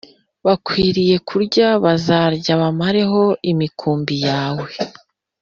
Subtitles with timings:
[0.45, 4.69] bakwiriye kurya Bazarya bamareho imikumbi yawe